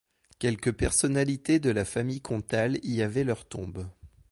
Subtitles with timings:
[0.39, 3.87] Quelques personnalités de la famille comtale y avaient leur tombe.